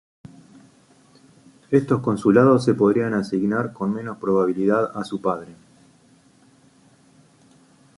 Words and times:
Estos 1.69 2.01
consulados 2.01 2.65
se 2.65 2.73
podrían 2.73 3.13
asignar 3.13 3.71
con 3.71 3.93
menos 3.93 4.17
probabilidad 4.17 4.89
a 4.99 5.03
su 5.03 5.21
padre. 5.21 5.55